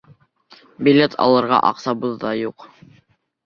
Билет 0.87 1.19
алырға 1.27 1.61
аҡсабыҙ 1.71 2.19
ҙа 2.27 2.35
юҡ... 2.41 2.69